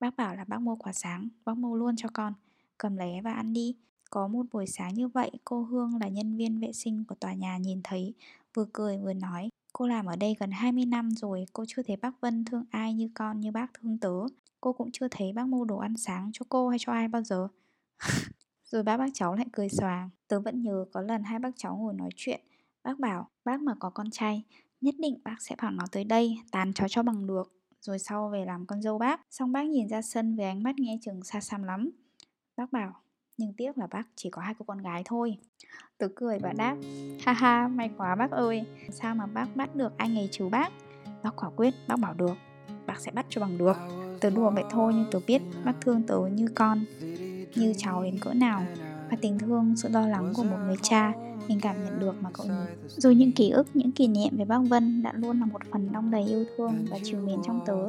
Bác 0.00 0.16
bảo 0.16 0.36
là 0.36 0.44
bác 0.44 0.60
mua 0.60 0.76
quả 0.76 0.92
sáng, 0.92 1.28
bác 1.44 1.56
mua 1.56 1.76
luôn 1.76 1.96
cho 1.96 2.08
con 2.12 2.32
Cầm 2.78 2.96
lấy 2.96 3.20
và 3.20 3.32
ăn 3.32 3.52
đi. 3.52 3.76
Có 4.10 4.28
một 4.28 4.46
buổi 4.52 4.66
sáng 4.66 4.94
như 4.94 5.08
vậy, 5.08 5.30
cô 5.44 5.62
Hương 5.62 5.98
là 6.00 6.08
nhân 6.08 6.36
viên 6.36 6.60
vệ 6.60 6.72
sinh 6.72 7.04
của 7.08 7.14
tòa 7.14 7.34
nhà 7.34 7.58
nhìn 7.58 7.80
thấy 7.84 8.14
Vừa 8.54 8.66
cười 8.72 8.98
vừa 8.98 9.12
nói 9.12 9.48
Cô 9.72 9.86
làm 9.86 10.06
ở 10.06 10.16
đây 10.16 10.36
gần 10.40 10.50
20 10.50 10.84
năm 10.84 11.10
rồi, 11.10 11.46
cô 11.52 11.64
chưa 11.68 11.82
thấy 11.82 11.96
bác 11.96 12.20
Vân 12.20 12.44
thương 12.44 12.64
ai 12.70 12.94
như 12.94 13.08
con 13.14 13.40
như 13.40 13.52
bác 13.52 13.66
thương 13.74 13.98
tớ. 13.98 14.12
Cô 14.60 14.72
cũng 14.72 14.90
chưa 14.92 15.08
thấy 15.10 15.32
bác 15.32 15.46
mua 15.46 15.64
đồ 15.64 15.78
ăn 15.78 15.96
sáng 15.96 16.30
cho 16.32 16.46
cô 16.48 16.68
hay 16.68 16.78
cho 16.78 16.92
ai 16.92 17.08
bao 17.08 17.22
giờ. 17.22 17.48
Rồi 18.64 18.82
bác 18.82 18.96
bác 18.96 19.10
cháu 19.14 19.34
lại 19.34 19.46
cười 19.52 19.68
xòa, 19.68 20.10
Tớ 20.28 20.40
vẫn 20.40 20.62
nhớ 20.62 20.84
có 20.92 21.00
lần 21.00 21.22
hai 21.22 21.38
bác 21.38 21.50
cháu 21.56 21.76
ngồi 21.76 21.94
nói 21.94 22.08
chuyện 22.16 22.40
Bác 22.82 22.98
bảo 22.98 23.30
bác 23.44 23.60
mà 23.60 23.74
có 23.74 23.90
con 23.90 24.10
trai 24.10 24.44
Nhất 24.80 24.94
định 24.98 25.18
bác 25.24 25.36
sẽ 25.38 25.56
bảo 25.62 25.70
nó 25.70 25.84
tới 25.92 26.04
đây 26.04 26.38
Tàn 26.50 26.72
cháu 26.72 26.88
cho 26.88 27.02
bằng 27.02 27.26
được. 27.26 27.52
Rồi 27.80 27.98
sau 27.98 28.28
về 28.28 28.44
làm 28.44 28.66
con 28.66 28.82
dâu 28.82 28.98
bác 28.98 29.20
Xong 29.30 29.52
bác 29.52 29.66
nhìn 29.66 29.88
ra 29.88 30.02
sân 30.02 30.36
với 30.36 30.46
ánh 30.46 30.62
mắt 30.62 30.78
nghe 30.78 30.98
chừng 31.02 31.22
xa 31.22 31.40
xăm 31.40 31.62
lắm. 31.62 31.90
Bác 32.56 32.72
bảo 32.72 32.94
nhưng 33.38 33.52
tiếc 33.52 33.78
là 33.78 33.86
bác 33.86 34.06
chỉ 34.16 34.30
có 34.30 34.42
hai 34.42 34.54
cô 34.58 34.64
con 34.68 34.82
gái 34.82 35.02
thôi. 35.04 35.36
Tớ 35.98 36.08
cười 36.14 36.38
và 36.38 36.52
đáp 36.52 36.76
Ha 37.24 37.32
ha 37.32 37.68
may 37.68 37.90
quá 37.98 38.14
bác 38.14 38.30
ơi. 38.30 38.66
Sao 38.90 39.14
mà 39.14 39.26
bác 39.26 39.56
bắt 39.56 39.76
được 39.76 39.92
anh 39.96 40.18
ấy 40.18 40.28
chú 40.32 40.48
bác? 40.48 40.72
Bác 41.22 41.36
quả 41.36 41.50
quyết 41.56 41.74
bác 41.88 41.98
bảo 41.98 42.14
được. 42.14 42.34
Bác 42.86 43.00
sẽ 43.00 43.10
bắt 43.10 43.26
cho 43.28 43.40
bằng 43.40 43.58
được. 43.58 43.76
Tớ 44.20 44.30
đùa 44.30 44.50
vậy 44.50 44.64
thôi 44.70 44.92
nhưng 44.96 45.06
tớ 45.10 45.18
biết 45.26 45.42
bác 45.64 45.72
thương 45.80 46.02
tớ 46.02 46.18
như 46.18 46.48
con 46.54 46.84
như 47.54 47.74
cháu 47.76 48.02
đến 48.02 48.18
cỡ 48.20 48.34
nào. 48.34 48.66
Và 49.10 49.16
tình 49.20 49.38
thương, 49.38 49.76
sự 49.76 49.88
lo 49.88 50.06
lắng 50.06 50.32
của 50.36 50.44
một 50.44 50.56
người 50.66 50.76
cha 50.82 51.12
mình 51.48 51.60
cảm 51.60 51.84
nhận 51.84 51.98
được 52.00 52.14
mà 52.20 52.30
cậu 52.32 52.46
nhỉ 52.46 52.88
Rồi 52.88 53.14
những 53.14 53.32
ký 53.32 53.50
ức, 53.50 53.66
những 53.74 53.92
kỷ 53.92 54.08
niệm 54.08 54.36
về 54.36 54.44
bác 54.44 54.58
Vân 54.68 55.02
đã 55.02 55.12
luôn 55.12 55.40
là 55.40 55.46
một 55.46 55.60
phần 55.72 55.92
đong 55.92 56.10
đầy 56.10 56.24
yêu 56.24 56.44
thương 56.56 56.86
và 56.90 56.98
chiều 57.02 57.20
mến 57.20 57.36
trong 57.46 57.60
tớ. 57.66 57.86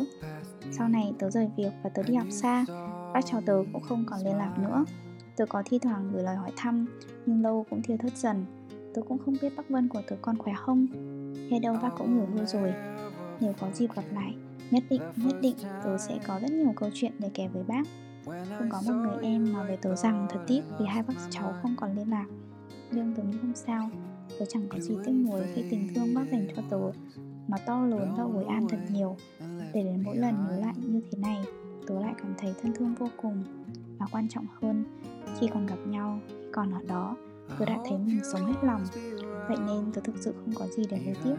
Sau 0.71 0.87
này 0.87 1.13
tớ 1.19 1.29
rời 1.29 1.49
việc 1.57 1.71
và 1.83 1.89
tớ 1.89 2.03
đi 2.03 2.15
học 2.15 2.27
xa 2.29 2.65
Bác 3.13 3.25
cháu 3.25 3.41
tớ 3.45 3.63
cũng 3.73 3.81
không 3.81 4.05
còn 4.09 4.19
liên 4.23 4.35
lạc 4.35 4.53
nữa 4.57 4.85
tôi 5.37 5.47
có 5.47 5.63
thi 5.65 5.79
thoảng 5.79 6.09
gửi 6.13 6.23
lời 6.23 6.35
hỏi 6.35 6.51
thăm 6.55 6.85
Nhưng 7.25 7.41
lâu 7.41 7.65
cũng 7.69 7.81
thiêu 7.81 7.97
thất 7.97 8.17
dần. 8.17 8.45
Tôi 8.93 9.05
cũng 9.07 9.17
không 9.17 9.35
biết 9.41 9.53
bác 9.57 9.69
Vân 9.69 9.87
của 9.87 10.01
tớ 10.07 10.15
con 10.21 10.37
khỏe 10.37 10.53
không. 10.57 10.87
Hay 11.49 11.59
đâu 11.59 11.77
bác 11.81 11.89
cũng 11.97 12.17
ngủ 12.17 12.25
luôn 12.35 12.47
rồi. 12.47 12.73
Nếu 13.39 13.53
có 13.59 13.67
dịp 13.73 13.95
gặp 13.95 14.03
lại 14.13 14.35
Nhất 14.71 14.83
định, 14.89 15.01
nhất 15.15 15.35
định 15.41 15.55
tớ 15.83 15.97
sẽ 15.97 16.19
có 16.27 16.39
rất 16.39 16.51
nhiều 16.51 16.73
câu 16.75 16.89
chuyện 16.93 17.11
để 17.19 17.29
kể 17.33 17.47
với 17.47 17.63
bác. 17.63 17.83
Cũng 18.59 18.69
có 18.69 18.81
một 18.87 18.93
người 18.93 19.23
em 19.23 19.53
nói 19.53 19.67
với 19.67 19.77
tớ 19.77 19.95
rằng 19.95 20.27
thật 20.29 20.39
tiếc 20.47 20.61
vì 20.79 20.85
hai 20.85 21.03
bác 21.03 21.13
cháu 21.29 21.53
không 21.61 21.75
còn 21.77 21.95
liên 21.95 22.09
lạc. 22.09 22.25
Nhưng 22.91 23.13
tớ 23.15 23.23
nghĩ 23.23 23.37
không 23.41 23.55
sao. 23.55 23.89
Tớ 24.39 24.45
chẳng 24.45 24.67
có 24.69 24.79
gì 24.79 24.97
tiếc 25.05 25.11
nuối 25.11 25.41
khi 25.53 25.63
tình 25.71 25.93
thương 25.95 26.13
bác 26.13 26.23
dành 26.31 26.47
cho 26.55 26.61
tớ. 26.69 26.79
Nó 27.47 27.57
to 27.65 27.85
lớn 27.85 28.13
và 28.17 28.23
hồi 28.23 28.43
an 28.43 28.67
thật 28.69 28.79
nhiều. 28.91 29.17
Để 29.73 29.83
đến 29.83 30.03
mỗi 30.03 30.17
lần 30.17 30.35
nhớ 30.49 30.57
lại 30.59 30.73
như 30.77 31.01
thế 31.11 31.17
này 31.17 31.45
Tớ 31.87 31.99
lại 31.99 32.13
cảm 32.17 32.33
thấy 32.37 32.53
thân 32.61 32.73
thương 32.73 32.95
vô 32.99 33.07
cùng. 33.17 33.43
Và 33.99 34.05
quan 34.11 34.29
trọng 34.29 34.45
hơn 34.61 34.83
Khi 35.39 35.47
còn 35.53 35.65
gặp 35.65 35.79
nhau, 35.87 36.19
khi 36.27 36.35
còn 36.53 36.71
ở 36.71 36.79
đó 36.87 37.15
tôi 37.57 37.65
đã 37.65 37.77
thấy 37.89 37.97
mình 37.97 38.19
sống 38.33 38.45
hết 38.45 38.59
lòng. 38.63 38.81
Vậy 39.47 39.57
nên 39.67 39.91
tôi 39.93 40.03
thực 40.03 40.15
sự 40.17 40.33
không 40.33 40.53
có 40.55 40.67
gì 40.67 40.83
để 40.89 40.97
hối 41.05 41.15
tiếc. 41.23 41.35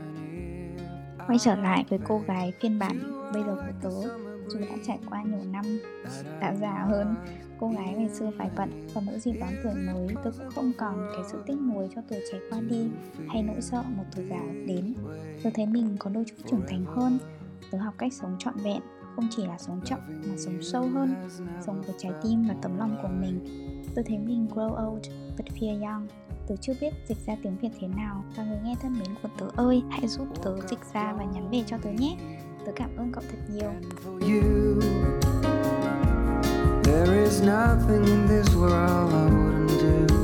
Quay 1.26 1.38
trở 1.38 1.54
lại 1.56 1.84
với 1.88 1.98
cô 2.08 2.22
gái 2.26 2.52
phiên 2.60 2.78
bản 2.78 3.18
bây 3.32 3.42
giờ 3.42 3.56
của 3.56 3.72
tớ 3.82 4.08
Dù 4.48 4.60
đã 4.60 4.76
trải 4.86 4.98
qua 5.10 5.22
nhiều 5.22 5.44
năm, 5.52 5.64
đã 6.40 6.54
già 6.54 6.84
hơn 6.88 7.14
Cô 7.60 7.68
gái 7.68 7.94
ngày 7.94 8.08
xưa 8.08 8.30
phải 8.38 8.50
bận 8.56 8.86
và 8.94 9.00
mỗi 9.00 9.18
dịp 9.18 9.32
đón 9.40 9.50
tuổi 9.64 9.74
mới 9.74 10.08
tôi 10.24 10.32
cũng 10.38 10.50
không 10.54 10.72
còn 10.78 11.10
cái 11.12 11.22
sự 11.32 11.42
tiếc 11.46 11.56
nuối 11.60 11.88
cho 11.94 12.02
tuổi 12.08 12.20
trẻ 12.32 12.38
qua 12.50 12.60
đi 12.60 12.88
Hay 13.28 13.42
nỗi 13.42 13.60
sợ 13.60 13.82
một 13.96 14.04
tuổi 14.16 14.26
già 14.30 14.40
đến. 14.66 14.94
Tôi 15.42 15.52
thấy 15.52 15.66
mình 15.66 15.96
có 15.98 16.10
đôi 16.10 16.24
chút 16.24 16.36
trưởng 16.50 16.62
thành 16.68 16.84
hơn 16.84 17.18
Tớ 17.70 17.78
học 17.78 17.94
cách 17.98 18.12
sống 18.12 18.36
trọn 18.38 18.54
vẹn 18.56 18.80
không 19.18 19.28
chỉ 19.30 19.46
là 19.46 19.58
sống 19.58 19.80
chậm 19.84 19.98
mà 20.08 20.36
sống 20.36 20.62
sâu 20.62 20.82
hơn 20.94 21.14
Sống 21.66 21.82
với 21.82 21.94
trái 21.98 22.12
tim 22.22 22.44
và 22.48 22.54
tấm 22.62 22.78
lòng 22.78 22.96
của 23.02 23.08
mình. 23.08 23.40
Tôi 23.94 24.04
thấy 24.08 24.18
mình 24.18 24.46
grow 24.54 24.88
old, 24.88 25.06
but 25.36 25.46
feel 25.60 25.80
young. 25.80 26.06
Tớ 26.48 26.56
chưa 26.56 26.72
biết 26.80 26.94
dịch 27.08 27.18
ra 27.26 27.36
tiếng 27.42 27.56
Việt 27.56 27.68
thế 27.80 27.88
nào. 27.88 28.24
Và 28.36 28.44
người 28.44 28.58
nghe 28.64 28.74
thân 28.82 28.92
mến 28.92 29.08
của 29.22 29.28
tớ 29.38 29.46
ơi, 29.56 29.82
Hãy 29.90 30.08
giúp 30.08 30.26
tớ 30.42 30.56
dịch 30.70 30.78
ra 30.94 31.12
và 31.18 31.24
nhắn 31.24 31.50
về 31.52 31.62
cho 31.66 31.76
tớ 31.82 31.90
nhé. 31.90 32.16
Tớ 32.66 32.72
cảm 32.76 32.90
ơn 32.96 33.12
cậu 33.12 33.24
thật 33.30 33.38
nhiều. 33.54 33.70
There 36.84 37.24
is 37.24 37.42
nothing 37.42 38.04
in 38.04 38.28
this 38.28 38.56
world 38.56 39.08
I 39.08 39.30
wouldn't 39.34 40.08
do. 40.08 40.17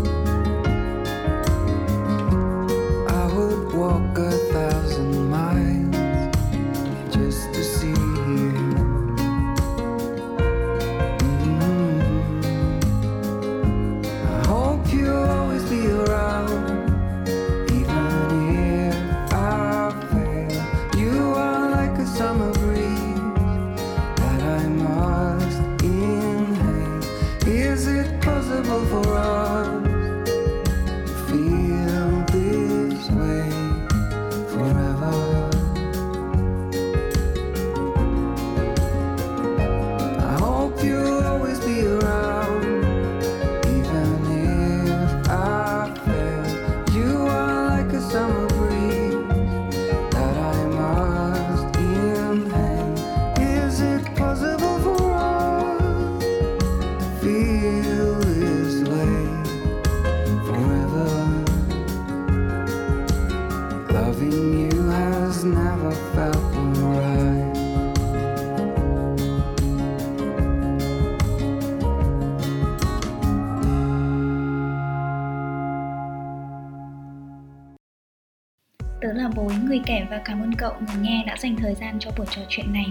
Bối, 79.34 79.52
người 79.64 79.80
kể 79.86 80.06
và 80.10 80.20
cảm 80.24 80.42
ơn 80.42 80.54
cậu 80.54 80.72
người 80.80 81.02
nghe 81.02 81.24
đã 81.26 81.36
dành 81.38 81.56
thời 81.56 81.74
gian 81.74 81.98
cho 82.00 82.10
buổi 82.16 82.26
trò 82.30 82.42
chuyện 82.48 82.72
này. 82.72 82.86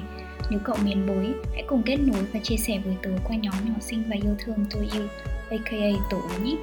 Nếu 0.49 0.59
cậu 0.63 0.75
miền 0.83 1.07
bối, 1.07 1.33
hãy 1.53 1.63
cùng 1.67 1.83
kết 1.83 1.97
nối 1.99 2.25
và 2.33 2.39
chia 2.43 2.57
sẻ 2.57 2.79
với 2.85 2.95
tớ 3.01 3.09
qua 3.23 3.35
nhóm 3.35 3.53
nhỏ 3.65 3.73
sinh 3.79 4.03
và 4.09 4.15
yêu 4.23 4.35
thương 4.39 4.65
tôi 4.69 4.89
yêu, 4.93 5.07
aka 5.49 5.99
tổ 6.09 6.21
nhé. 6.43 6.55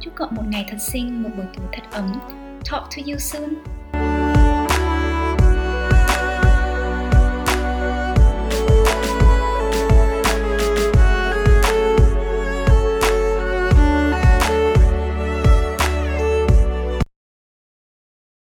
Chúc 0.00 0.14
cậu 0.16 0.28
một 0.30 0.42
ngày 0.48 0.64
thật 0.68 0.76
xinh, 0.80 1.22
một 1.22 1.30
buổi 1.36 1.46
tối 1.56 1.66
thật 1.72 1.82
ấm. 1.90 2.12
Talk 2.70 2.82
to 2.96 3.02
you 3.06 3.18
soon! 3.18 3.77